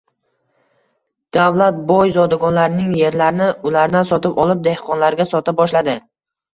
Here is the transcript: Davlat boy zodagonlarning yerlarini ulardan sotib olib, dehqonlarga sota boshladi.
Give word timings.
Davlat 1.37 1.77
boy 1.91 2.09
zodagonlarning 2.17 2.97
yerlarini 3.03 3.53
ulardan 3.73 4.11
sotib 4.13 4.45
olib, 4.47 4.67
dehqonlarga 4.73 5.33
sota 5.35 5.61
boshladi. 5.65 6.01